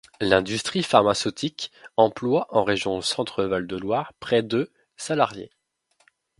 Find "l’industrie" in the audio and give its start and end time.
0.19-0.81